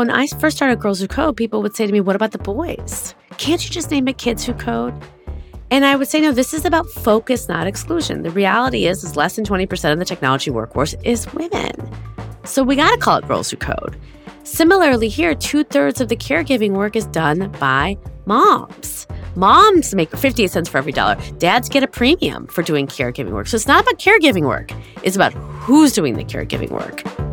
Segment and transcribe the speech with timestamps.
[0.00, 2.38] when I first started Girls Who Code, people would say to me, What about the
[2.38, 3.14] boys?
[3.36, 4.94] Can't you just name it Kids Who Code?
[5.70, 8.22] And I would say, no, this is about focus, not exclusion.
[8.22, 11.72] The reality is, is less than 20% of the technology workforce is women.
[12.44, 14.00] So we got to call it Girls Who Code.
[14.42, 19.06] Similarly, here, two thirds of the caregiving work is done by moms.
[19.36, 21.16] Moms make 58 cents for every dollar.
[21.36, 23.48] Dads get a premium for doing caregiving work.
[23.48, 24.72] So it's not about caregiving work,
[25.02, 27.29] it's about who's doing the caregiving work.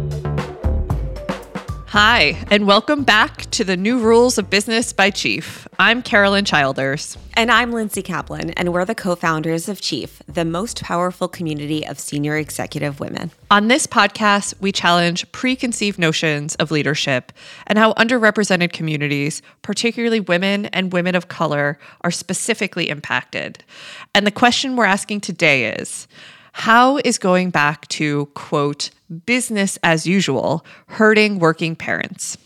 [1.99, 5.67] Hi, and welcome back to the New Rules of Business by Chief.
[5.79, 7.17] I'm Carolyn Childers.
[7.33, 11.87] And I'm Lindsay Kaplan, and we're the co founders of Chief, the most powerful community
[11.87, 13.31] of senior executive women.
[13.49, 17.31] On this podcast, we challenge preconceived notions of leadership
[17.65, 23.63] and how underrepresented communities, particularly women and women of color, are specifically impacted.
[24.13, 26.07] And the question we're asking today is
[26.51, 28.91] how is going back to, quote,
[29.25, 32.37] business as usual hurting working parents?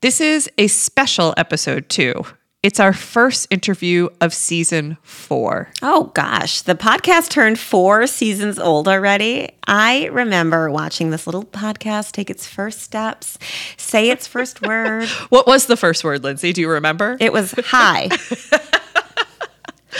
[0.00, 2.24] This is a special episode, too.
[2.62, 5.68] It's our first interview of season four.
[5.82, 9.50] Oh gosh, the podcast turned four seasons old already.
[9.68, 13.38] I remember watching this little podcast take its first steps,
[13.76, 15.08] say its first word.
[15.28, 16.52] What was the first word, Lindsay?
[16.52, 17.16] Do you remember?
[17.20, 18.08] It was hi.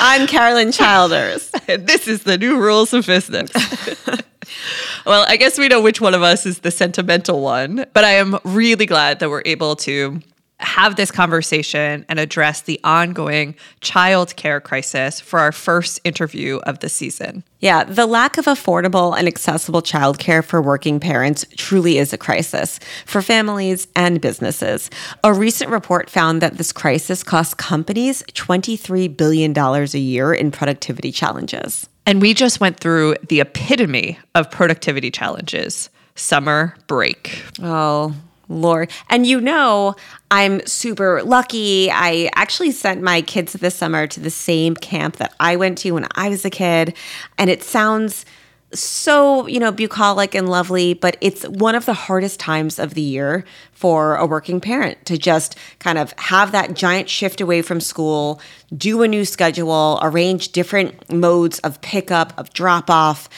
[0.01, 1.51] I'm Carolyn Childers.
[1.69, 3.51] and this is the new rules of business.
[5.07, 8.13] well, I guess we know which one of us is the sentimental one, but I
[8.13, 10.21] am really glad that we're able to
[10.59, 16.79] have this conversation and address the ongoing child care crisis for our first interview of
[16.79, 17.45] the season.
[17.61, 22.81] Yeah, the lack of affordable and accessible childcare for working parents truly is a crisis
[23.05, 24.91] for families and businesses.
[25.25, 31.13] A recent report found that this crisis costs companies $23 billion a year in productivity
[31.13, 31.89] challenges.
[32.07, 37.43] And we just went through the epitome of productivity challenges summer break.
[37.61, 38.15] Oh,
[38.49, 38.91] Lord.
[39.09, 39.97] And you know,
[40.31, 41.91] I'm super lucky.
[41.91, 45.93] I actually sent my kids this summer to the same camp that I went to
[45.93, 46.95] when I was a kid.
[47.39, 48.25] And it sounds
[48.73, 53.01] so, you know, bucolic and lovely, but it's one of the hardest times of the
[53.03, 57.81] year for a working parent to just kind of have that giant shift away from
[57.81, 58.41] school,
[58.77, 63.29] do a new schedule, arrange different modes of pickup, of drop off.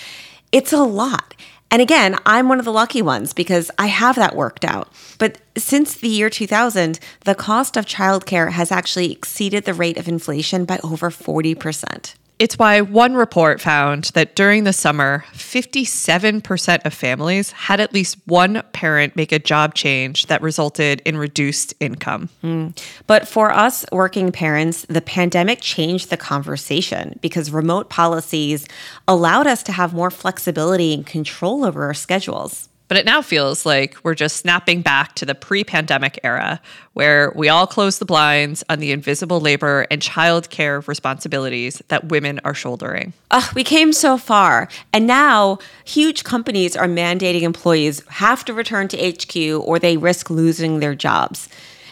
[0.50, 1.34] It's a lot.
[1.70, 4.90] And again, I'm one of the lucky ones because I have that worked out.
[5.18, 10.08] But since the year 2000, the cost of childcare has actually exceeded the rate of
[10.08, 12.14] inflation by over 40%.
[12.38, 18.16] It's why one report found that during the summer, 57% of families had at least
[18.26, 22.28] one parent make a job change that resulted in reduced income.
[22.44, 22.80] Mm.
[23.08, 28.68] But for us working parents, the pandemic changed the conversation because remote policies
[29.08, 32.68] allowed us to have more flexibility and control over our schedules.
[32.88, 36.60] But it now feels like we're just snapping back to the pre pandemic era
[36.94, 42.40] where we all close the blinds on the invisible labor and childcare responsibilities that women
[42.44, 43.12] are shouldering.
[43.30, 44.68] Uh, we came so far.
[44.92, 50.30] And now huge companies are mandating employees have to return to HQ or they risk
[50.30, 51.48] losing their jobs.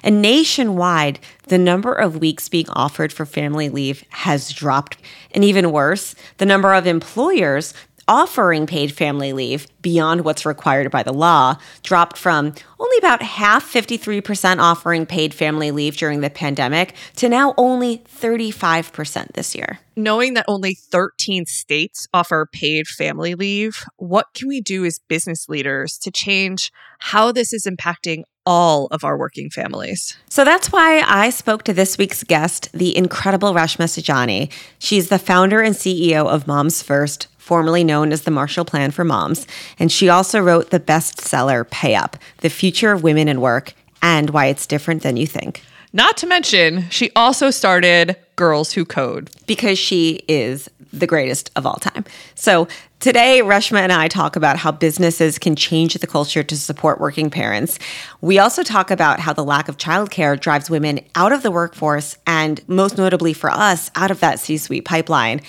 [0.07, 1.19] And nationwide,
[1.49, 4.99] the number of weeks being offered for family leave has dropped.
[5.33, 7.75] And even worse, the number of employers
[8.09, 13.71] offering paid family leave beyond what's required by the law dropped from only about half
[13.73, 19.79] 53% offering paid family leave during the pandemic to now only 35% this year.
[19.97, 25.49] Knowing that only 13 states offer paid family leave, what can we do as business
[25.49, 30.17] leaders to change how this is impacting all of our working families.
[30.31, 34.53] So that's why I spoke to this week's guest, the incredible Reshma Saujani.
[34.79, 39.05] She's the founder and CEO of Moms First, formerly known as the Marshall Plan for
[39.05, 39.47] Moms.
[39.79, 44.31] And she also wrote the bestseller Pay Up The Future of Women in Work and
[44.31, 45.63] Why It's Different Than You Think.
[45.93, 49.31] Not to mention, she also started Girls Who Code.
[49.47, 52.05] Because she is the greatest of all time.
[52.35, 52.67] So
[52.99, 57.31] today, Reshma and I talk about how businesses can change the culture to support working
[57.31, 57.79] parents.
[58.21, 62.17] We also talk about how the lack of childcare drives women out of the workforce
[62.27, 65.43] and, most notably for us, out of that C suite pipeline.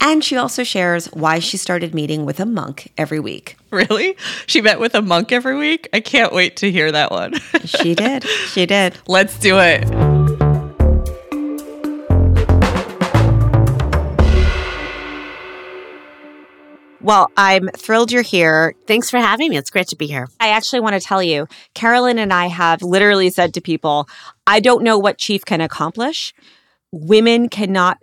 [0.00, 3.56] And she also shares why she started meeting with a monk every week.
[3.70, 4.16] Really?
[4.46, 5.88] She met with a monk every week?
[5.92, 7.34] I can't wait to hear that one.
[7.64, 8.22] she did.
[8.22, 8.96] She did.
[9.08, 9.84] Let's do it.
[17.04, 18.74] Well, I'm thrilled you're here.
[18.86, 19.58] Thanks for having me.
[19.58, 20.26] It's great to be here.
[20.40, 24.08] I actually want to tell you, Carolyn and I have literally said to people,
[24.46, 26.32] I don't know what Chief can accomplish.
[26.92, 27.98] Women cannot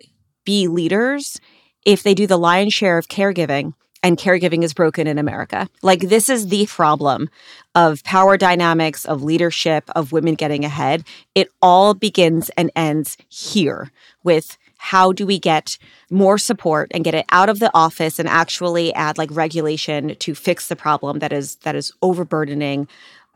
[0.45, 1.39] be leaders
[1.85, 3.73] if they do the lion's share of caregiving
[4.03, 5.69] and caregiving is broken in America.
[5.81, 7.29] Like, this is the problem
[7.75, 11.03] of power dynamics, of leadership, of women getting ahead.
[11.35, 13.91] It all begins and ends here
[14.23, 15.77] with how do we get
[16.09, 20.33] more support and get it out of the office and actually add like regulation to
[20.33, 22.87] fix the problem that is that is overburdening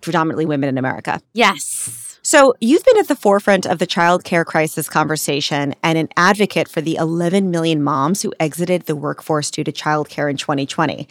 [0.01, 1.21] predominantly women in America.
[1.33, 2.15] Yes.
[2.27, 6.68] So, you've been at the forefront of the child care crisis conversation and an advocate
[6.68, 11.07] for the 11 million moms who exited the workforce due to child care in 2020.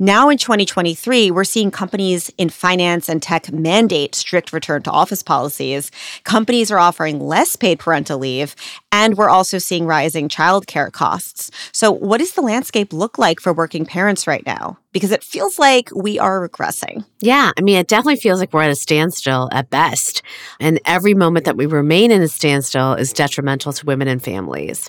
[0.00, 5.24] Now, in 2023, we're seeing companies in finance and tech mandate strict return to office
[5.24, 5.90] policies.
[6.22, 8.54] Companies are offering less paid parental leave,
[8.92, 11.50] and we're also seeing rising childcare costs.
[11.72, 14.78] So, what does the landscape look like for working parents right now?
[14.92, 17.04] Because it feels like we are regressing.
[17.18, 20.22] Yeah, I mean, it definitely feels like we're at a standstill at best.
[20.60, 24.88] And every moment that we remain in a standstill is detrimental to women and families.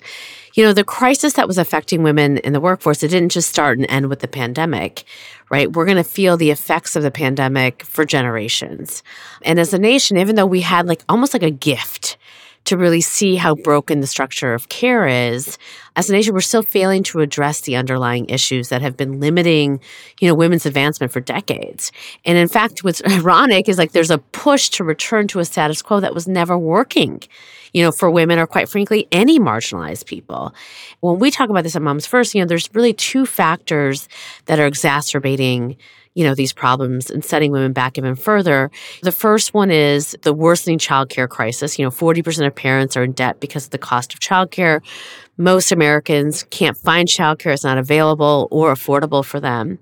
[0.54, 3.78] You know, the crisis that was affecting women in the workforce, it didn't just start
[3.78, 5.04] and end with the pandemic,
[5.50, 5.72] right?
[5.72, 9.04] We're going to feel the effects of the pandemic for generations.
[9.42, 12.18] And as a nation, even though we had like almost like a gift
[12.66, 15.58] to really see how broken the structure of care is,
[16.00, 19.82] as a nation, we're still failing to address the underlying issues that have been limiting,
[20.22, 21.92] you know, women's advancement for decades.
[22.24, 25.82] And in fact, what's ironic is like there's a push to return to a status
[25.82, 27.22] quo that was never working,
[27.74, 30.54] you know, for women or quite frankly, any marginalized people.
[31.02, 34.08] When we talk about this at Moms First, you know, there's really two factors
[34.46, 35.76] that are exacerbating
[36.20, 38.70] you know, these problems and setting women back even further.
[39.04, 41.80] The first one is the worsening childcare crisis.
[41.80, 44.82] You know, 40% of parents are in debt because of the cost of childcare.
[45.42, 49.80] Most Americans can't find childcare, it's not available or affordable for them.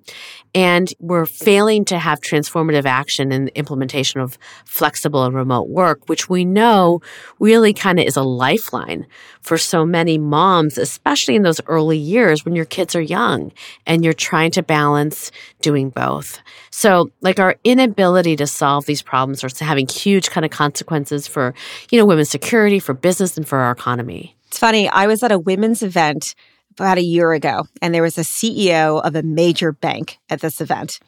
[0.53, 6.07] And we're failing to have transformative action in the implementation of flexible and remote work,
[6.09, 7.01] which we know
[7.39, 9.07] really kind of is a lifeline
[9.41, 13.51] for so many moms, especially in those early years when your kids are young
[13.87, 15.31] and you're trying to balance
[15.61, 16.39] doing both.
[16.69, 21.55] So, like our inability to solve these problems are having huge kind of consequences for,
[21.89, 24.36] you know, women's security, for business, and for our economy.
[24.47, 24.89] It's funny.
[24.89, 26.35] I was at a women's event
[26.71, 30.61] about a year ago, and there was a CEO of a major bank at this
[30.61, 30.99] event.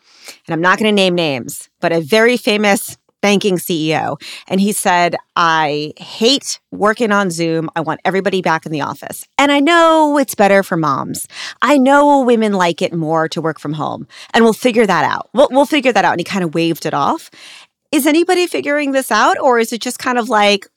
[0.48, 4.22] And I'm not going to name names, but a very famous banking CEO.
[4.48, 7.70] And he said, I hate working on Zoom.
[7.76, 9.26] I want everybody back in the office.
[9.38, 11.28] And I know it's better for moms.
[11.62, 14.08] I know women like it more to work from home.
[14.34, 15.30] And we'll figure that out.
[15.34, 16.14] We'll, we'll figure that out.
[16.14, 17.30] And he kind of waved it off.
[17.92, 19.38] Is anybody figuring this out?
[19.40, 20.68] Or is it just kind of like,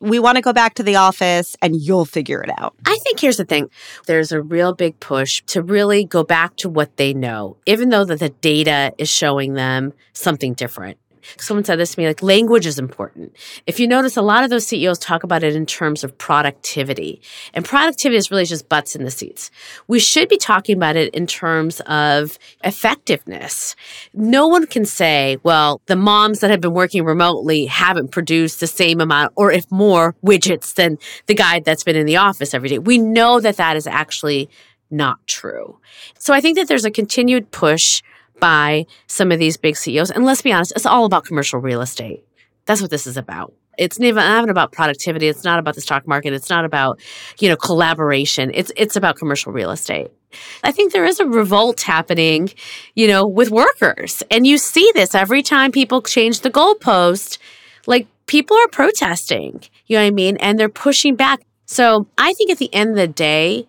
[0.00, 2.74] we want to go back to the office and you'll figure it out.
[2.86, 3.70] I think here's the thing.
[4.06, 8.04] There's a real big push to really go back to what they know, even though
[8.04, 10.98] that the data is showing them something different.
[11.38, 13.36] Someone said this to me like language is important.
[13.66, 17.20] If you notice, a lot of those CEOs talk about it in terms of productivity.
[17.54, 19.50] And productivity is really just butts in the seats.
[19.88, 23.76] We should be talking about it in terms of effectiveness.
[24.14, 28.66] No one can say, well, the moms that have been working remotely haven't produced the
[28.66, 32.68] same amount or if more widgets than the guy that's been in the office every
[32.68, 32.78] day.
[32.78, 34.48] We know that that is actually
[34.90, 35.78] not true.
[36.18, 38.02] So I think that there's a continued push
[38.40, 40.10] by some of these big CEOs.
[40.10, 42.24] And let's be honest, it's all about commercial real estate.
[42.66, 43.54] That's what this is about.
[43.78, 45.28] It's not even about productivity.
[45.28, 46.34] It's not about the stock market.
[46.34, 47.00] It's not about,
[47.38, 48.50] you know, collaboration.
[48.52, 50.08] It's it's about commercial real estate.
[50.62, 52.50] I think there is a revolt happening,
[52.94, 54.22] you know, with workers.
[54.30, 57.38] And you see this every time people change the goalpost.
[57.86, 60.36] Like people are protesting, you know what I mean?
[60.36, 61.40] And they're pushing back.
[61.64, 63.66] So I think at the end of the day,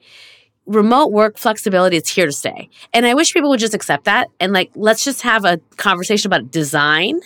[0.66, 2.70] remote work flexibility is here to stay.
[2.94, 6.28] And I wish people would just accept that and like let's just have a conversation
[6.28, 7.20] about design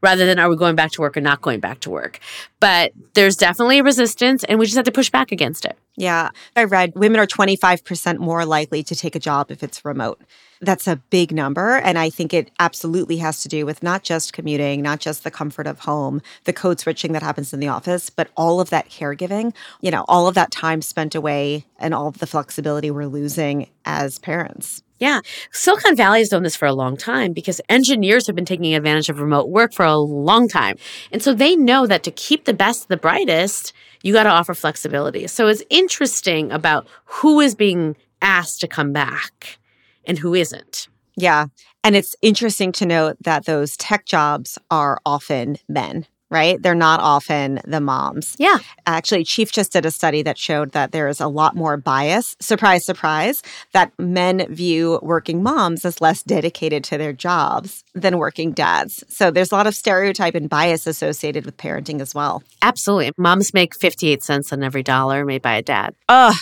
[0.00, 2.20] rather than are we going back to work or not going back to work.
[2.60, 5.76] But there's definitely resistance and we just have to push back against it.
[5.96, 6.30] Yeah.
[6.54, 10.20] I read women are 25% more likely to take a job if it's remote.
[10.60, 11.76] That's a big number.
[11.76, 15.30] And I think it absolutely has to do with not just commuting, not just the
[15.30, 18.88] comfort of home, the code switching that happens in the office, but all of that
[18.88, 23.06] caregiving, you know, all of that time spent away and all of the flexibility we're
[23.06, 24.82] losing as parents.
[24.98, 25.20] Yeah.
[25.52, 29.08] Silicon Valley has done this for a long time because engineers have been taking advantage
[29.08, 30.76] of remote work for a long time.
[31.12, 34.54] And so they know that to keep the best, the brightest, you got to offer
[34.54, 35.26] flexibility.
[35.26, 39.58] So it's interesting about who is being asked to come back
[40.04, 40.88] and who isn't.
[41.16, 41.46] Yeah.
[41.84, 46.62] And it's interesting to note that those tech jobs are often men, right?
[46.62, 48.36] They're not often the moms.
[48.38, 48.58] Yeah.
[48.86, 52.36] Actually, Chief just did a study that showed that there is a lot more bias,
[52.40, 53.42] surprise, surprise,
[53.72, 59.04] that men view working moms as less dedicated to their jobs than working dads.
[59.08, 62.42] So there's a lot of stereotype and bias associated with parenting as well.
[62.62, 63.12] Absolutely.
[63.16, 65.94] Moms make 58 cents on every dollar made by a dad.
[66.08, 66.34] Ugh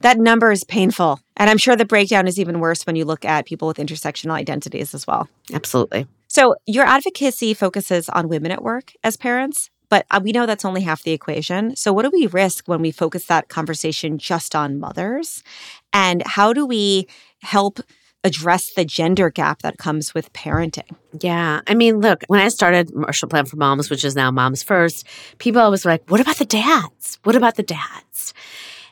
[0.00, 1.20] That number is painful.
[1.36, 4.32] And I'm sure the breakdown is even worse when you look at people with intersectional
[4.32, 5.28] identities as well.
[5.52, 6.06] Absolutely.
[6.34, 10.64] So, your advocacy focuses on women at work as parents, but uh, we know that's
[10.64, 11.76] only half the equation.
[11.76, 15.44] So, what do we risk when we focus that conversation just on mothers?
[15.92, 17.06] And how do we
[17.42, 17.78] help
[18.24, 20.96] address the gender gap that comes with parenting?
[21.20, 21.60] Yeah.
[21.68, 25.06] I mean, look, when I started Marshall Plan for Moms, which is now Moms First,
[25.38, 27.20] people always were like, what about the dads?
[27.22, 28.34] What about the dads?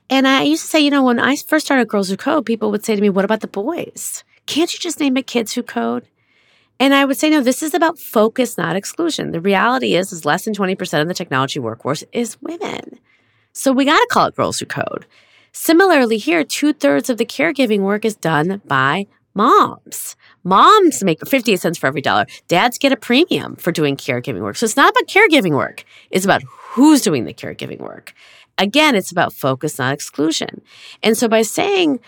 [0.09, 2.71] And I used to say, you know, when I first started Girls Who Code, people
[2.71, 4.23] would say to me, what about the boys?
[4.47, 6.07] Can't you just name it Kids Who Code?
[6.83, 9.31] And I would say, no, this is about focus, not exclusion.
[9.31, 12.99] The reality is, is less than 20% of the technology workforce is women.
[13.53, 15.07] So we got to call it Girls Who Code.
[15.53, 20.17] Similarly, here, two thirds of the caregiving work is done by moms.
[20.43, 22.27] Moms make 58 cents for every dollar.
[22.49, 24.57] Dads get a premium for doing caregiving work.
[24.57, 28.13] So it's not about caregiving work, it's about who's doing the caregiving work.
[28.59, 30.63] Again, it's about focus, not exclusion.
[31.01, 32.01] And so by saying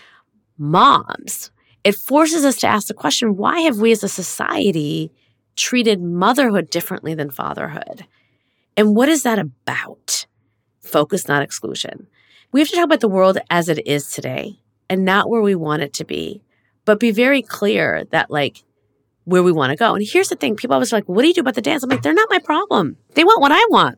[0.57, 1.49] moms,
[1.85, 5.13] it forces us to ask the question why have we as a society
[5.55, 8.05] treated motherhood differently than fatherhood?
[8.75, 10.25] And what is that about?
[10.81, 12.07] Focus, not exclusion.
[12.51, 15.55] We have to talk about the world as it is today and not where we
[15.55, 16.41] want it to be
[16.85, 18.63] but be very clear that like
[19.25, 19.95] where we want to go.
[19.95, 21.83] And here's the thing people always like, what do you do about the dance?
[21.83, 22.97] I'm like, they're not my problem.
[23.15, 23.97] They want what I want.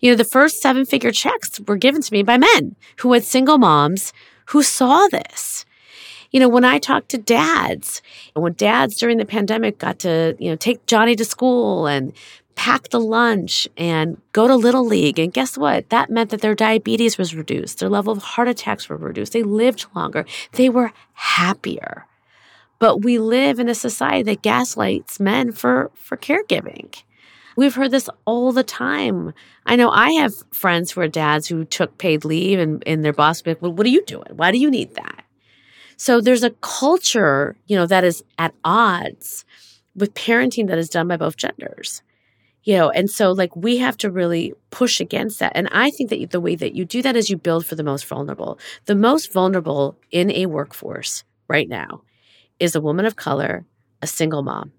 [0.00, 3.24] You know, the first seven figure checks were given to me by men who had
[3.24, 4.12] single moms
[4.46, 5.64] who saw this.
[6.30, 8.02] You know, when I talked to dads,
[8.34, 12.12] when dads during the pandemic got to, you know, take Johnny to school and
[12.58, 15.18] pack the lunch and go to Little League.
[15.18, 15.88] And guess what?
[15.90, 19.44] That meant that their diabetes was reduced, their level of heart attacks were reduced, they
[19.44, 22.04] lived longer, they were happier.
[22.80, 27.02] But we live in a society that gaslights men for, for caregiving.
[27.56, 29.34] We've heard this all the time.
[29.64, 33.12] I know I have friends who are dads who took paid leave and, and their
[33.12, 34.28] boss would be like, well, what are you doing?
[34.32, 35.17] Why do you need that?
[35.98, 39.44] So there's a culture, you know, that is at odds
[39.96, 42.02] with parenting that is done by both genders.
[42.62, 45.52] You know, and so like we have to really push against that.
[45.54, 47.82] And I think that the way that you do that is you build for the
[47.82, 48.58] most vulnerable.
[48.84, 52.02] The most vulnerable in a workforce right now
[52.60, 53.64] is a woman of color,
[54.00, 54.72] a single mom.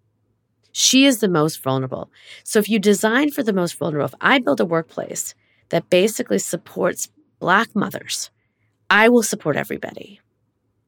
[0.71, 2.11] She is the most vulnerable.
[2.43, 5.33] So if you design for the most vulnerable, if I build a workplace
[5.69, 7.09] that basically supports
[7.39, 8.29] Black mothers,
[8.89, 10.21] I will support everybody.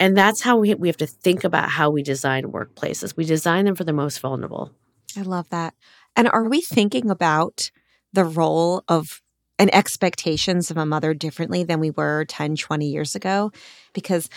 [0.02, 3.16] And that's how we, we have to think about how we design workplaces.
[3.16, 4.72] We design them for the most vulnerable.
[5.16, 5.76] I love that.
[6.16, 7.70] And are we thinking about
[8.12, 9.22] the role of
[9.60, 13.52] and expectations of a mother differently than we were 10, 20 years ago?
[13.94, 14.28] Because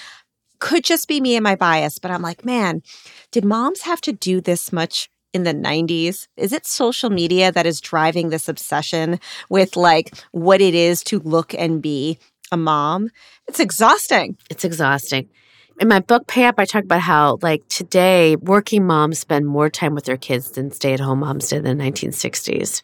[0.59, 2.83] could just be me and my bias, but I'm like, man,
[3.30, 6.28] did moms have to do this much in the 90s?
[6.37, 9.18] Is it social media that is driving this obsession
[9.49, 12.18] with like what it is to look and be
[12.52, 13.09] a mom?
[13.49, 14.37] It's exhausting.
[14.50, 15.30] It's exhausting.
[15.81, 19.69] In my book Pay Up, I talk about how like today working moms spend more
[19.69, 22.81] time with their kids than stay-at-home moms did in the 1960s.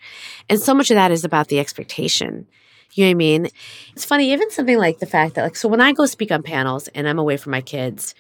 [0.49, 2.49] And so much of that is about the expectation.
[2.93, 3.49] You know what I mean?
[3.93, 6.43] It's funny, even something like the fact that, like, so when I go speak on
[6.43, 8.17] panels and I'm away from my kids,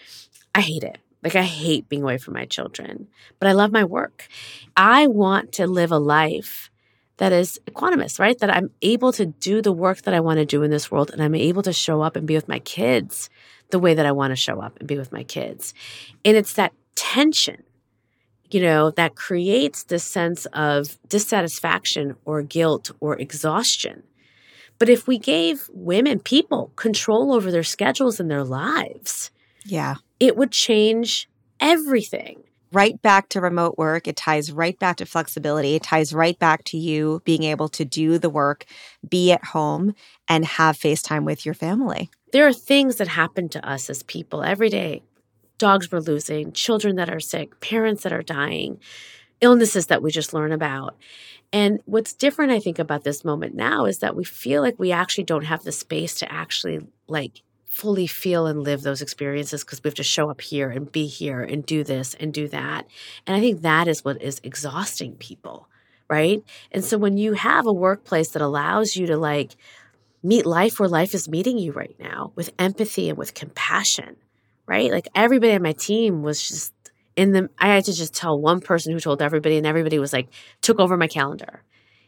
[0.54, 0.98] I hate it.
[1.24, 3.08] Like, I hate being away from my children,
[3.40, 4.28] but I love my work.
[4.76, 6.70] I want to live a life
[7.16, 8.38] that is equanimous, right?
[8.38, 11.10] That I'm able to do the work that I want to do in this world
[11.10, 13.28] and I'm able to show up and be with my kids
[13.70, 15.74] the way that I want to show up and be with my kids.
[16.24, 17.62] And it's that tension,
[18.50, 24.02] you know, that creates this sense of dissatisfaction or guilt or exhaustion
[24.80, 29.30] but if we gave women, people, control over their schedules and their lives,
[29.64, 31.28] yeah, it would change
[31.60, 32.42] everything.
[32.72, 34.08] Right back to remote work.
[34.08, 35.74] It ties right back to flexibility.
[35.74, 38.64] It ties right back to you being able to do the work,
[39.06, 39.94] be at home,
[40.28, 42.10] and have FaceTime with your family.
[42.32, 45.02] There are things that happen to us as people every day
[45.60, 48.80] dogs we're losing, children that are sick, parents that are dying,
[49.42, 50.96] illnesses that we just learn about.
[51.52, 54.90] And what's different, I think, about this moment now is that we feel like we
[54.90, 59.82] actually don't have the space to actually like fully feel and live those experiences because
[59.82, 62.86] we have to show up here and be here and do this and do that.
[63.26, 65.68] And I think that is what is exhausting people,
[66.08, 66.42] right?
[66.72, 69.56] And so when you have a workplace that allows you to like
[70.22, 74.16] meet life where life is meeting you right now with empathy and with compassion,
[74.66, 74.90] right?
[74.90, 76.72] Like everybody on my team was just
[77.16, 80.12] in the I had to just tell one person who told everybody, and everybody was
[80.12, 80.28] like
[80.60, 81.62] took over my calendar.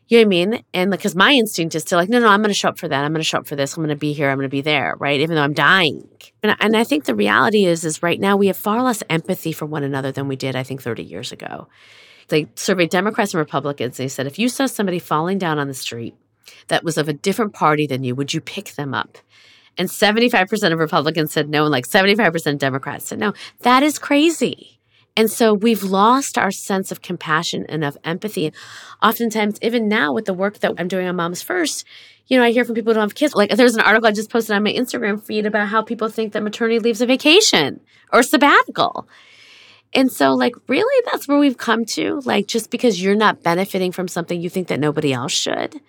[0.09, 0.64] You know what I mean?
[0.75, 2.78] And like, because my instinct is to like, no, no, I'm going to show up
[2.78, 3.04] for that.
[3.04, 3.76] I'm going to show up for this.
[3.76, 4.28] I'm going to be here.
[4.28, 5.21] I'm going to be there, right?
[5.21, 6.07] Even though I'm dying.
[6.42, 9.52] And, and I think the reality is, is right now we have far less empathy
[9.52, 11.69] for one another than we did, I think, 30 years ago.
[12.28, 13.97] They surveyed Democrats and Republicans.
[13.97, 16.14] They said, if you saw somebody falling down on the street
[16.68, 19.18] that was of a different party than you, would you pick them up?
[19.78, 23.32] And 75% of Republicans said no, and like 75% of Democrats said no.
[23.61, 24.80] That is crazy.
[25.16, 28.52] And so we've lost our sense of compassion and of empathy.
[29.02, 31.87] Oftentimes, even now with the work that I'm doing on Moms First,
[32.28, 33.34] you know, I hear from people who don't have kids.
[33.34, 36.32] Like there's an article I just posted on my Instagram feed about how people think
[36.32, 37.80] that maternity leave's a vacation
[38.12, 39.06] or sabbatical.
[39.94, 42.20] And so, like, really, that's where we've come to.
[42.25, 45.80] Like, just because you're not benefiting from something, you think that nobody else should.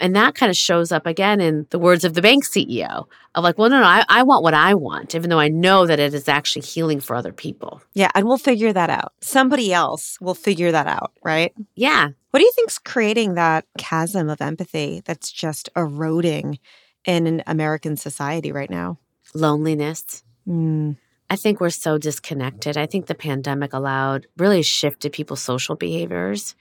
[0.00, 3.44] And that kind of shows up again in the words of the bank CEO of
[3.44, 6.00] like, well, no, no, I, I want what I want, even though I know that
[6.00, 7.82] it is actually healing for other people.
[7.94, 8.10] Yeah.
[8.14, 9.12] And we'll figure that out.
[9.20, 11.52] Somebody else will figure that out, right?
[11.74, 12.10] Yeah.
[12.30, 16.58] What do you think's creating that chasm of empathy that's just eroding
[17.04, 18.98] in an American society right now?
[19.34, 20.22] Loneliness.
[20.48, 20.96] Mm.
[21.30, 22.76] I think we're so disconnected.
[22.76, 26.54] I think the pandemic allowed really shifted people's social behaviors.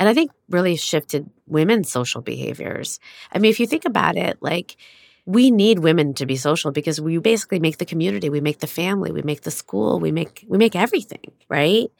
[0.00, 3.00] And I think really shifted women's social behaviors.
[3.32, 4.78] I mean, if you think about it, like
[5.26, 8.68] we need women to be social because we basically make the community, we make the
[8.68, 11.92] family, we make the school, we make we make everything, right?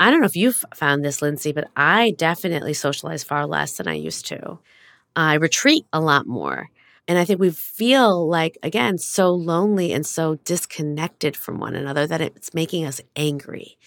[0.00, 3.88] I don't know if you've found this, Lindsay, but I definitely socialize far less than
[3.88, 4.58] I used to.
[5.16, 6.70] I retreat a lot more.
[7.08, 12.06] And I think we feel like, again, so lonely and so disconnected from one another
[12.06, 13.78] that it's making us angry.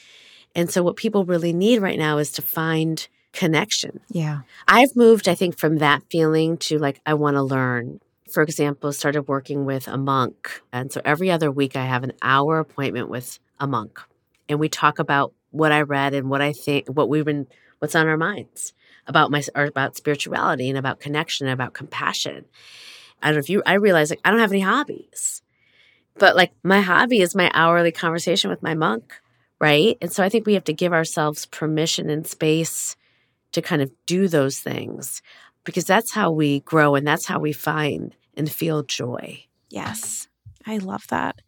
[0.56, 4.00] And so, what people really need right now is to find connection.
[4.10, 4.40] Yeah.
[4.68, 8.02] I've moved, I think, from that feeling to like, I want to learn.
[8.34, 10.62] For example, started working with a monk.
[10.74, 14.02] And so every other week, I have an hour appointment with a monk.
[14.50, 17.46] And we talk about what I read and what I think, what we've been,
[17.78, 18.74] what's on our minds
[19.06, 22.46] about my, or about spirituality and about connection and about compassion.
[23.22, 25.44] I don't know if you, I realize like I don't have any hobbies,
[26.16, 29.14] but like my hobby is my hourly conversation with my monk,
[29.62, 29.96] right?
[30.02, 32.98] And so I think we have to give ourselves permission and space
[33.52, 35.22] to kind of do those things
[35.64, 39.44] because that's how we grow and that's how we find and feel joy.
[39.70, 40.28] Yes,
[40.66, 41.42] I love that.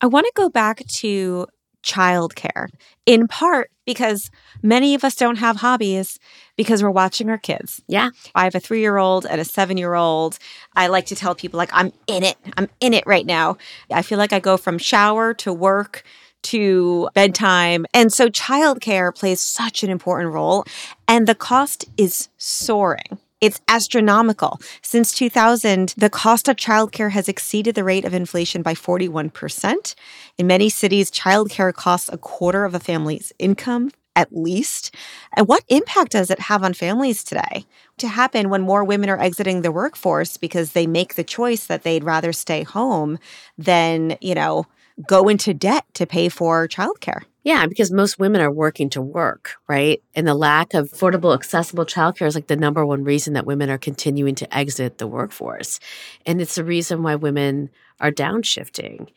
[0.00, 1.46] I want to go back to
[1.82, 2.68] childcare
[3.06, 4.30] in part because
[4.62, 6.18] many of us don't have hobbies
[6.56, 7.82] because we're watching our kids.
[7.88, 8.10] Yeah.
[8.34, 10.38] I have a three year old and a seven year old.
[10.76, 12.36] I like to tell people, like, I'm in it.
[12.56, 13.56] I'm in it right now.
[13.90, 16.04] I feel like I go from shower to work
[16.42, 17.86] to bedtime.
[17.94, 20.64] And so childcare plays such an important role.
[21.08, 23.18] And the cost is soaring.
[23.40, 24.60] It's astronomical.
[24.82, 29.94] Since 2000, the cost of childcare has exceeded the rate of inflation by 41%.
[30.36, 34.94] In many cities, childcare costs a quarter of a family's income at least.
[35.34, 37.64] And what impact does it have on families today?
[37.98, 41.84] To happen when more women are exiting the workforce because they make the choice that
[41.84, 43.18] they'd rather stay home
[43.56, 44.66] than, you know,
[45.06, 47.22] go into debt to pay for childcare.
[47.42, 50.02] Yeah, because most women are working to work, right?
[50.14, 53.70] And the lack of affordable, accessible childcare is like the number one reason that women
[53.70, 55.80] are continuing to exit the workforce.
[56.26, 59.08] And it's the reason why women are downshifting.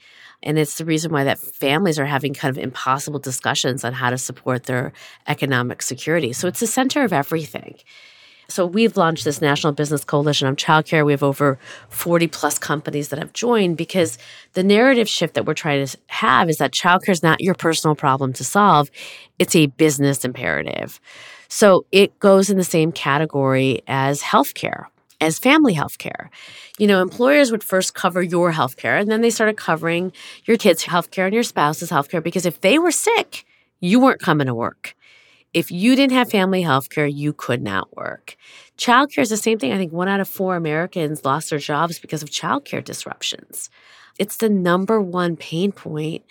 [0.41, 4.09] And it's the reason why that families are having kind of impossible discussions on how
[4.09, 4.93] to support their
[5.27, 6.31] economic security.
[6.31, 7.75] So it's the center of everything.
[8.47, 11.05] So we've launched this National Business Coalition on Childcare.
[11.05, 11.57] We have over
[11.89, 14.17] 40 plus companies that have joined because
[14.53, 17.95] the narrative shift that we're trying to have is that childcare is not your personal
[17.95, 18.91] problem to solve,
[19.39, 20.99] it's a business imperative.
[21.47, 24.85] So it goes in the same category as healthcare,
[25.21, 26.29] as family healthcare.
[26.79, 30.11] You know, employers would first cover your healthcare and then they started covering
[30.45, 33.45] your kids' healthcare and your spouse's healthcare because if they were sick,
[33.79, 34.95] you weren't coming to work.
[35.53, 38.35] If you didn't have family health care, you could not work.
[38.77, 39.71] Childcare is the same thing.
[39.71, 43.69] I think one out of four Americans lost their jobs because of childcare disruptions.
[44.17, 46.23] It's the number one pain point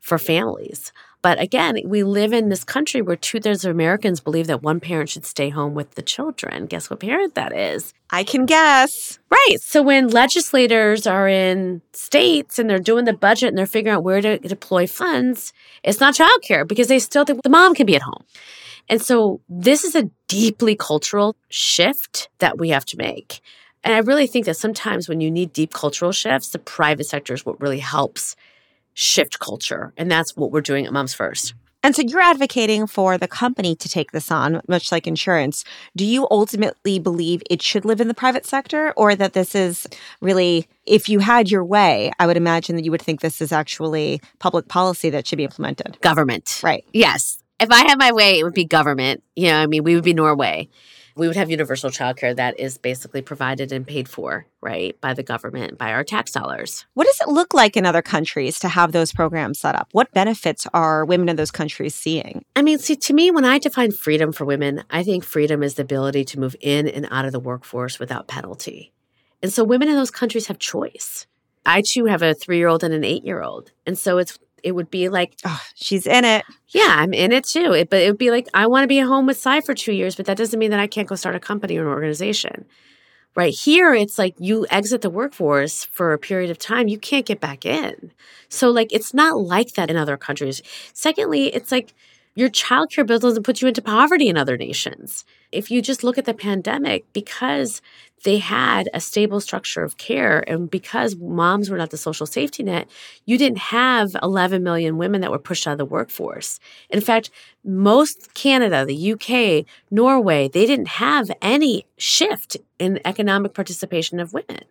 [0.00, 0.92] for families.
[1.22, 4.80] But again, we live in this country where two thirds of Americans believe that one
[4.80, 6.64] parent should stay home with the children.
[6.64, 7.92] Guess what parent that is?
[8.08, 9.18] I can guess.
[9.30, 9.58] Right.
[9.60, 14.04] So when legislators are in states and they're doing the budget and they're figuring out
[14.04, 15.52] where to deploy funds,
[15.84, 18.24] it's not childcare because they still think the mom can be at home.
[18.90, 23.40] And so this is a deeply cultural shift that we have to make.
[23.84, 27.32] And I really think that sometimes when you need deep cultural shifts, the private sector
[27.32, 28.34] is what really helps
[28.92, 29.94] shift culture.
[29.96, 31.54] And that's what we're doing at Moms First.
[31.82, 35.64] And so you're advocating for the company to take this on, much like insurance.
[35.96, 39.86] Do you ultimately believe it should live in the private sector or that this is
[40.20, 43.50] really, if you had your way, I would imagine that you would think this is
[43.50, 45.96] actually public policy that should be implemented?
[46.02, 46.60] Government.
[46.62, 46.84] Right.
[46.92, 49.22] Yes if I had my way, it would be government.
[49.36, 50.68] You know, I mean, we would be Norway.
[51.16, 55.22] We would have universal childcare that is basically provided and paid for, right, by the
[55.22, 56.86] government, by our tax dollars.
[56.94, 59.88] What does it look like in other countries to have those programs set up?
[59.92, 62.44] What benefits are women in those countries seeing?
[62.56, 65.74] I mean, see, to me, when I define freedom for women, I think freedom is
[65.74, 68.92] the ability to move in and out of the workforce without penalty.
[69.42, 71.26] And so women in those countries have choice.
[71.66, 73.72] I too have a three year old and an eight year old.
[73.86, 76.44] And so it's it would be like oh, she's in it.
[76.68, 77.72] Yeah, I'm in it too.
[77.72, 79.74] It, but it would be like I want to be at home with Cy for
[79.74, 81.88] two years, but that doesn't mean that I can't go start a company or an
[81.88, 82.66] organization.
[83.36, 87.24] Right here, it's like you exit the workforce for a period of time, you can't
[87.24, 88.10] get back in.
[88.48, 90.60] So, like, it's not like that in other countries.
[90.92, 91.94] Secondly, it's like
[92.40, 95.24] your childcare bill doesn't put you into poverty in other nations.
[95.52, 97.82] If you just look at the pandemic, because
[98.22, 100.48] they had a stable structure of care.
[100.48, 102.88] And because moms were not the social safety net,
[103.24, 106.60] you didn't have 11 million women that were pushed out of the workforce.
[106.90, 107.30] In fact,
[107.64, 114.64] most Canada, the UK, Norway, they didn't have any shift in economic participation of women.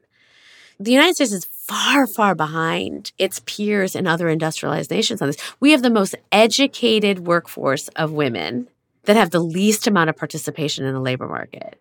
[0.79, 5.37] The United States is far, far behind its peers in other industrialized nations on this.
[5.59, 8.69] We have the most educated workforce of women
[9.03, 11.79] that have the least amount of participation in the labor market.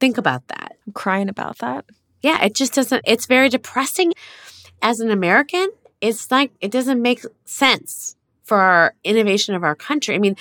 [0.00, 0.76] Think about that.
[0.86, 1.84] I'm crying about that.
[2.20, 4.12] Yeah, it just doesn't, it's very depressing.
[4.80, 5.68] As an American,
[6.00, 10.16] it's like, it doesn't make sense for our innovation of our country.
[10.16, 10.36] I mean,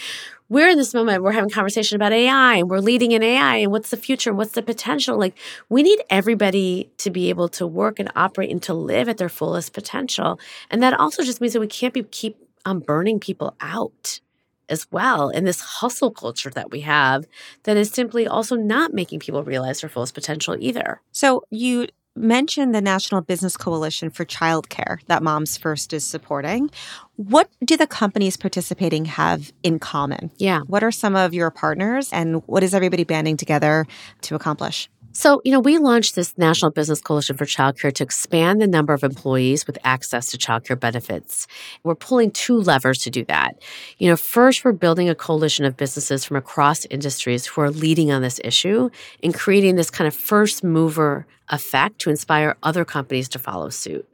[0.51, 3.71] we're in this moment, we're having conversation about AI and we're leading in AI and
[3.71, 5.17] what's the future and what's the potential.
[5.17, 5.33] Like,
[5.69, 9.29] we need everybody to be able to work and operate and to live at their
[9.29, 10.41] fullest potential.
[10.69, 12.35] And that also just means that we can't be keep
[12.65, 14.19] on um, burning people out
[14.67, 17.25] as well in this hustle culture that we have
[17.63, 20.99] that is simply also not making people realize their fullest potential either.
[21.13, 26.69] So you mentioned the National Business Coalition for Childcare that Moms First is supporting.
[27.15, 30.31] What do the companies participating have in common?
[30.37, 30.61] Yeah.
[30.67, 33.87] What are some of your partners and what is everybody banding together
[34.21, 34.89] to accomplish?
[35.13, 38.93] So, you know, we launched this National Business Coalition for Childcare to expand the number
[38.93, 41.47] of employees with access to childcare benefits.
[41.83, 43.61] We're pulling two levers to do that.
[43.97, 48.11] You know, first, we're building a coalition of businesses from across industries who are leading
[48.11, 48.89] on this issue
[49.21, 54.07] and creating this kind of first mover effect to inspire other companies to follow suit.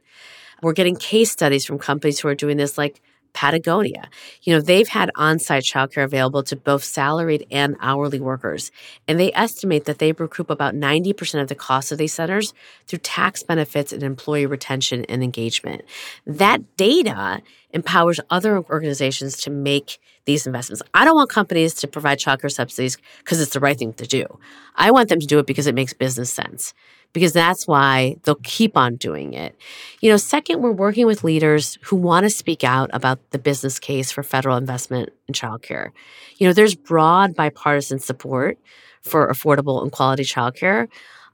[0.62, 3.00] We're getting case studies from companies who are doing this, like
[3.32, 4.08] Patagonia.
[4.42, 8.70] You know, they've had on site childcare available to both salaried and hourly workers,
[9.06, 12.54] and they estimate that they recoup about 90% of the cost of these centers
[12.86, 15.82] through tax benefits and employee retention and engagement.
[16.26, 20.82] That data empowers other organizations to make these investments.
[20.94, 24.38] I don't want companies to provide childcare subsidies because it's the right thing to do.
[24.76, 26.74] I want them to do it because it makes business sense
[27.12, 29.56] because that's why they'll keep on doing it.
[30.00, 33.78] You know, second, we're working with leaders who want to speak out about the business
[33.78, 35.90] case for federal investment in childcare.
[36.36, 38.58] You know, there's broad bipartisan support
[39.02, 40.88] for affordable and quality childcare.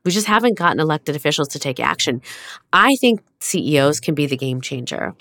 [0.04, 2.20] We just haven't gotten elected officials to take action.
[2.72, 5.14] I think CEOs can be the game changer.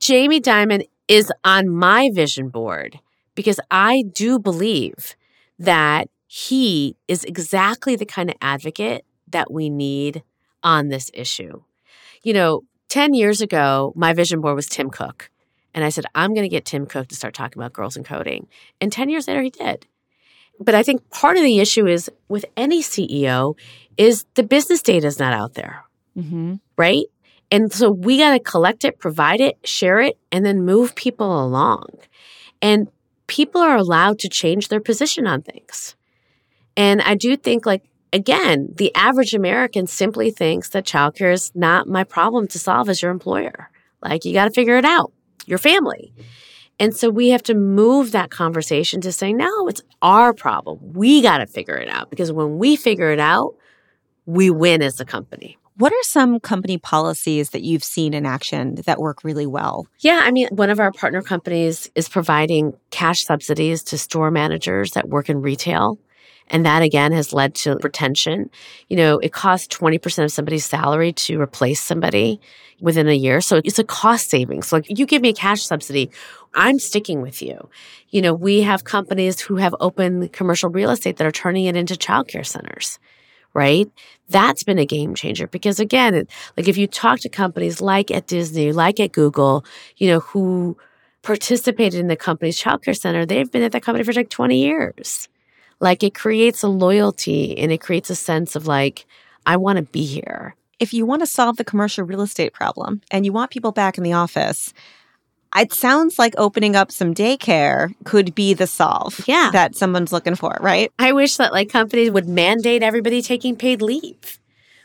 [0.00, 2.98] Jamie Dimon is on my vision board
[3.34, 5.14] because I do believe
[5.58, 10.22] that he is exactly the kind of advocate that we need
[10.62, 11.62] on this issue.
[12.22, 15.30] You know, 10 years ago, my vision board was Tim Cook.
[15.74, 18.04] And I said, I'm going to get Tim Cook to start talking about girls in
[18.04, 18.48] coding.
[18.80, 19.86] And 10 years later, he did.
[20.58, 23.56] But I think part of the issue is with any CEO
[23.96, 25.84] is the business data is not out there,
[26.16, 26.54] mm-hmm.
[26.76, 27.04] right?
[27.50, 31.44] And so we got to collect it, provide it, share it, and then move people
[31.44, 31.86] along.
[32.60, 32.88] And
[33.26, 35.94] people are allowed to change their position on things.
[36.76, 41.88] And I do think like again, the average American simply thinks that childcare is not
[41.88, 43.70] my problem to solve as your employer.
[44.02, 45.12] Like, you got to figure it out,
[45.46, 46.12] your family.
[46.80, 50.78] And so we have to move that conversation to say, no, it's our problem.
[50.80, 53.56] We got to figure it out because when we figure it out,
[54.26, 55.58] we win as a company.
[55.76, 59.86] What are some company policies that you've seen in action that work really well?
[60.00, 64.92] Yeah, I mean, one of our partner companies is providing cash subsidies to store managers
[64.92, 65.98] that work in retail.
[66.50, 68.50] And that again has led to retention.
[68.88, 72.40] You know, it costs 20% of somebody's salary to replace somebody
[72.80, 73.40] within a year.
[73.40, 74.72] So it's a cost savings.
[74.72, 76.10] Like you give me a cash subsidy,
[76.54, 77.68] I'm sticking with you.
[78.10, 81.76] You know, we have companies who have open commercial real estate that are turning it
[81.76, 82.98] into childcare centers
[83.54, 83.90] right?
[84.28, 88.26] That's been a game changer because again, like if you talk to companies like at
[88.26, 89.64] Disney, like at Google,
[89.96, 90.76] you know, who
[91.22, 95.28] participated in the company's childcare center, they've been at that company for like 20 years.
[95.80, 99.06] Like it creates a loyalty and it creates a sense of like,
[99.46, 100.56] I want to be here.
[100.78, 103.98] If you want to solve the commercial real estate problem and you want people back
[103.98, 104.72] in the office,
[105.56, 109.50] it sounds like opening up some daycare could be the solve yeah.
[109.52, 110.92] that someone's looking for, right?
[110.98, 114.38] I wish that like companies would mandate everybody taking paid leave,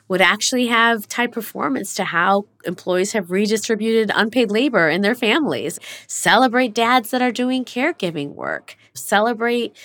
[0.08, 5.79] would actually have tied performance to how employees have redistributed unpaid labor in their families,
[6.08, 9.75] celebrate dads that are doing caregiving work, celebrate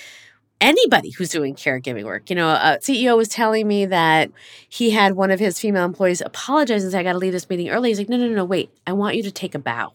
[0.60, 2.30] anybody who's doing caregiving work.
[2.30, 4.30] You know, a CEO was telling me that
[4.68, 7.48] he had one of his female employees apologize and say, I got to leave this
[7.48, 7.90] meeting early.
[7.90, 8.70] He's like, no, no, no, no, wait.
[8.86, 9.92] I want you to take a bow.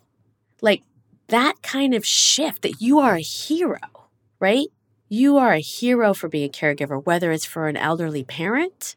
[0.62, 0.84] Like
[1.28, 3.80] that kind of shift that you are a hero,
[4.40, 4.68] right?
[5.10, 8.96] You are a hero for being a caregiver, whether it's for an elderly parent,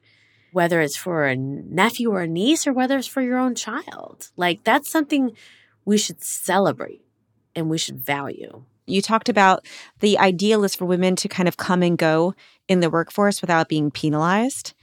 [0.53, 4.31] whether it's for a nephew or a niece, or whether it's for your own child.
[4.37, 5.33] Like that's something
[5.85, 7.03] we should celebrate
[7.55, 8.65] and we should value.
[8.87, 9.67] You talked about
[10.01, 12.35] the ideal is for women to kind of come and go
[12.69, 14.75] in the workforce without being penalized.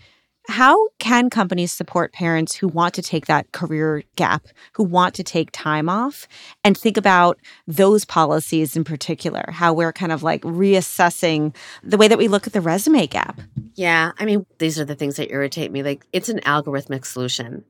[0.50, 5.24] How can companies support parents who want to take that career gap, who want to
[5.24, 6.28] take time off,
[6.66, 9.46] and think about those policies in particular?
[9.52, 13.40] How we're kind of like reassessing the way that we look at the resume gap?
[13.76, 14.12] Yeah.
[14.20, 15.82] I mean, these are the things that irritate me.
[15.82, 17.64] Like, it's an algorithmic solution.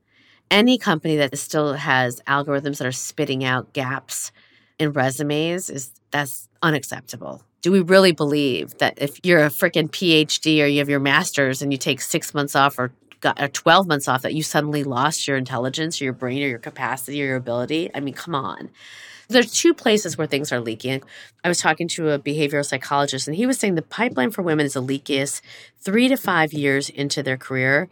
[0.50, 4.32] Any company that still has algorithms that are spitting out gaps
[4.78, 7.42] in resumes is that's unacceptable.
[7.62, 11.62] Do we really believe that if you're a freaking PhD or you have your master's
[11.62, 14.84] and you take six months off or got or 12 months off that you suddenly
[14.84, 17.90] lost your intelligence or your brain or your capacity or your ability?
[17.94, 18.70] I mean, come on.
[19.28, 21.02] There's two places where things are leaking.
[21.42, 24.66] I was talking to a behavioral psychologist, and he was saying the pipeline for women
[24.66, 25.40] is the leakiest
[25.80, 27.88] three to five years into their career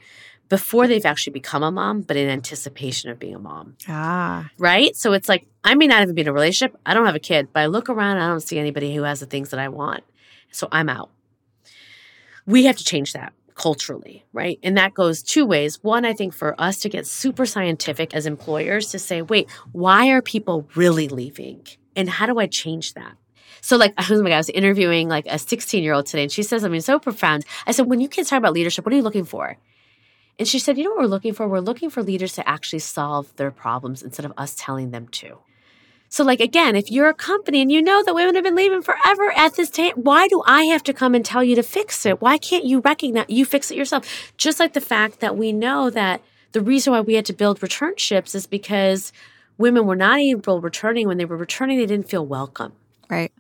[0.52, 3.74] before they've actually become a mom, but in anticipation of being a mom.
[3.88, 4.50] Ah.
[4.58, 4.94] Right?
[4.94, 6.78] So it's like, I may not even be in a relationship.
[6.84, 9.04] I don't have a kid, but I look around and I don't see anybody who
[9.04, 10.04] has the things that I want.
[10.50, 11.08] So I'm out.
[12.44, 14.58] We have to change that culturally, right?
[14.62, 15.82] And that goes two ways.
[15.82, 20.10] One, I think for us to get super scientific as employers to say, wait, why
[20.10, 21.66] are people really leaving?
[21.96, 23.16] And how do I change that?
[23.62, 26.32] So, like, oh my God, I was interviewing like a 16 year old today, and
[26.32, 27.46] she says something so profound.
[27.66, 29.56] I said, when you kids talk about leadership, what are you looking for?
[30.38, 31.48] And she said, You know what we're looking for?
[31.48, 35.38] We're looking for leaders to actually solve their problems instead of us telling them to.
[36.08, 38.82] So, like, again, if you're a company and you know that women have been leaving
[38.82, 42.04] forever at this time, why do I have to come and tell you to fix
[42.04, 42.20] it?
[42.20, 44.32] Why can't you recognize you fix it yourself?
[44.36, 46.20] Just like the fact that we know that
[46.52, 49.10] the reason why we had to build returnships is because
[49.56, 51.08] women were not able returning.
[51.08, 52.74] When they were returning, they didn't feel welcome.
[53.08, 53.32] Right.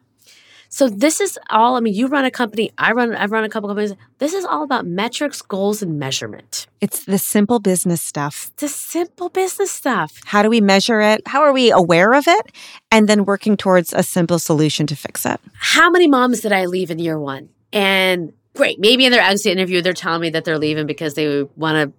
[0.74, 1.76] So this is all.
[1.76, 2.72] I mean, you run a company.
[2.78, 3.14] I run.
[3.14, 3.92] I've run a couple companies.
[4.16, 6.66] This is all about metrics, goals, and measurement.
[6.80, 8.50] It's the simple business stuff.
[8.56, 10.22] The simple business stuff.
[10.24, 11.20] How do we measure it?
[11.28, 12.52] How are we aware of it?
[12.90, 15.38] And then working towards a simple solution to fix it.
[15.52, 17.50] How many moms did I leave in year one?
[17.70, 21.42] And great, maybe in their exit interview, they're telling me that they're leaving because they
[21.54, 21.92] want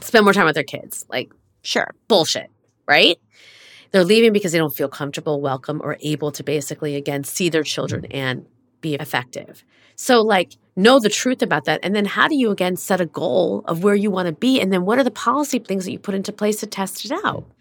[0.00, 1.06] to spend more time with their kids.
[1.08, 2.50] Like, sure, bullshit,
[2.84, 3.16] right?
[3.90, 7.62] They're leaving because they don't feel comfortable, welcome, or able to basically, again, see their
[7.62, 8.16] children mm-hmm.
[8.16, 8.46] and
[8.80, 9.64] be effective.
[9.96, 11.80] So, like, know the truth about that.
[11.82, 14.60] And then, how do you, again, set a goal of where you want to be?
[14.60, 17.12] And then, what are the policy things that you put into place to test it
[17.12, 17.42] out?
[17.42, 17.52] Mm-hmm.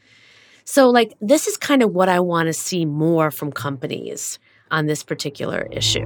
[0.65, 4.37] So, like, this is kind of what I want to see more from companies
[4.69, 6.05] on this particular issue.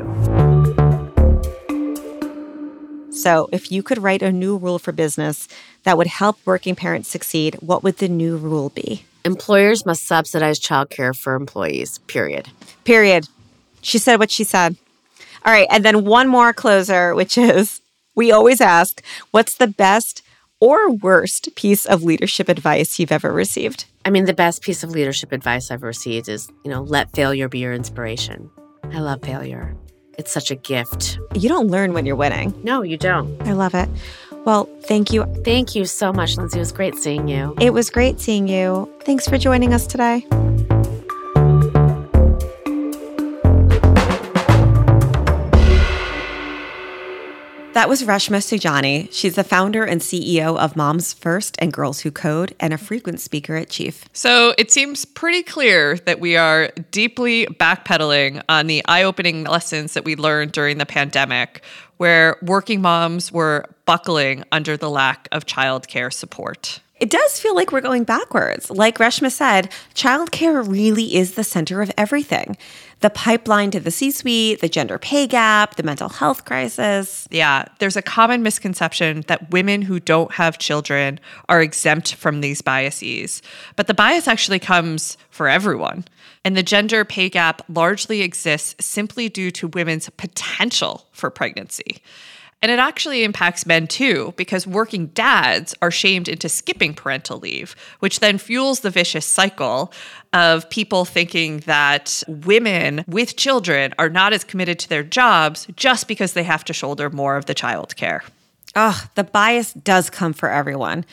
[3.09, 5.47] So, if you could write a new rule for business
[5.83, 9.03] that would help working parents succeed, what would the new rule be?
[9.23, 12.49] Employers must subsidize childcare for employees, period.
[12.83, 13.27] Period.
[13.81, 14.75] She said what she said.
[15.45, 15.67] All right.
[15.69, 17.81] And then one more closer, which is
[18.15, 20.21] we always ask, what's the best
[20.59, 23.85] or worst piece of leadership advice you've ever received?
[24.05, 27.47] I mean, the best piece of leadership advice I've received is, you know, let failure
[27.47, 28.49] be your inspiration.
[28.91, 29.75] I love failure.
[30.17, 31.17] It's such a gift.
[31.33, 32.53] You don't learn when you're winning.
[32.63, 33.41] No, you don't.
[33.47, 33.89] I love it.
[34.45, 35.25] Well, thank you.
[35.43, 36.57] Thank you so much, Lindsay.
[36.57, 37.55] It was great seeing you.
[37.59, 38.91] It was great seeing you.
[39.01, 40.25] Thanks for joining us today.
[47.73, 49.07] That was Reshma Saujani.
[49.13, 53.21] She's the founder and CEO of Moms First and Girls Who Code and a frequent
[53.21, 54.09] speaker at Chief.
[54.11, 59.93] So it seems pretty clear that we are deeply backpedaling on the eye opening lessons
[59.93, 61.63] that we learned during the pandemic,
[61.95, 67.71] where working moms were buckling under the lack of childcare support it does feel like
[67.71, 68.69] we're going backwards.
[68.69, 72.55] Like Reshma said, childcare really is the center of everything.
[72.99, 77.27] The pipeline to the C suite, the gender pay gap, the mental health crisis.
[77.31, 82.61] Yeah, there's a common misconception that women who don't have children are exempt from these
[82.61, 83.41] biases.
[83.75, 86.05] But the bias actually comes for everyone.
[86.45, 92.03] And the gender pay gap largely exists simply due to women's potential for pregnancy.
[92.61, 97.75] And it actually impacts men too, because working dads are shamed into skipping parental leave,
[97.99, 99.91] which then fuels the vicious cycle
[100.31, 106.07] of people thinking that women with children are not as committed to their jobs just
[106.07, 108.23] because they have to shoulder more of the child care.
[108.75, 111.03] Oh, the bias does come for everyone.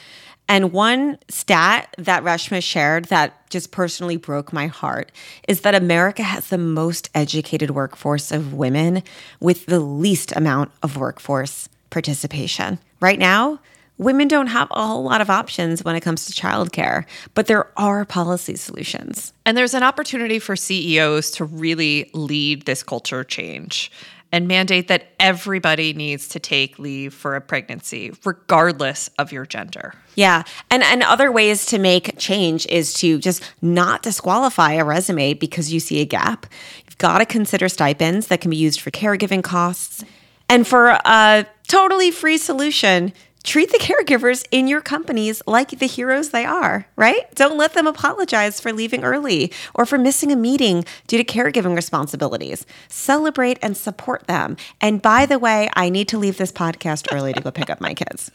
[0.48, 5.12] And one stat that Reshma shared that just personally broke my heart
[5.46, 9.02] is that America has the most educated workforce of women
[9.40, 12.78] with the least amount of workforce participation.
[13.00, 13.60] Right now,
[13.98, 17.68] women don't have a whole lot of options when it comes to childcare, but there
[17.78, 19.34] are policy solutions.
[19.44, 23.90] And there's an opportunity for CEOs to really lead this culture change
[24.30, 29.94] and mandate that everybody needs to take leave for a pregnancy, regardless of your gender.
[30.14, 30.42] Yeah.
[30.70, 35.72] And and other ways to make change is to just not disqualify a resume because
[35.72, 36.46] you see a gap.
[36.84, 40.04] You've got to consider stipends that can be used for caregiving costs.
[40.48, 43.12] And for a totally free solution,
[43.48, 47.34] treat the caregivers in your companies like the heroes they are, right?
[47.34, 51.74] Don't let them apologize for leaving early or for missing a meeting due to caregiving
[51.74, 52.66] responsibilities.
[52.88, 54.58] Celebrate and support them.
[54.82, 57.80] And by the way, I need to leave this podcast early to go pick up
[57.80, 58.30] my kids.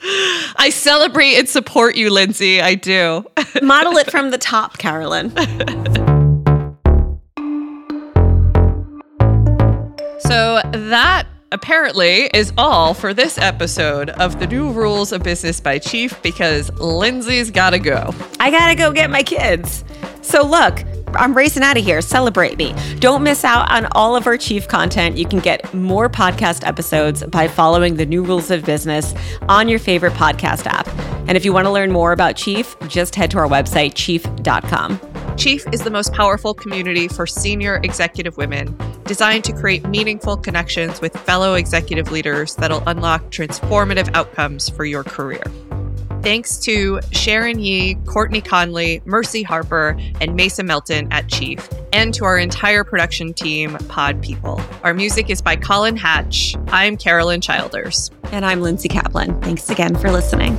[0.55, 2.59] I celebrate and support you, Lindsay.
[2.59, 3.23] I do.
[3.61, 5.29] Model it from the top, Carolyn.
[10.21, 15.77] So that apparently is all for this episode of the New Rules of Business by
[15.77, 18.13] Chief because Lindsay's gotta go.
[18.39, 19.85] I gotta go get my kids.
[20.23, 22.01] So, look, I'm racing out of here.
[22.01, 22.73] Celebrate me.
[22.99, 25.15] Don't miss out on all of our Chief content.
[25.15, 29.13] You can get more podcast episodes by following the new rules of business
[29.47, 30.87] on your favorite podcast app.
[31.27, 34.99] And if you want to learn more about Chief, just head to our website, chief.com.
[35.37, 41.01] Chief is the most powerful community for senior executive women, designed to create meaningful connections
[41.01, 45.43] with fellow executive leaders that'll unlock transformative outcomes for your career.
[46.21, 52.23] Thanks to Sharon Yee, Courtney Conley, Mercy Harper, and Mason Melton at Chief, and to
[52.25, 54.61] our entire production team, Pod People.
[54.83, 56.55] Our music is by Colin Hatch.
[56.67, 58.09] I'm Carolyn Childers.
[58.31, 59.41] And I'm Lindsay Kaplan.
[59.41, 60.57] Thanks again for listening.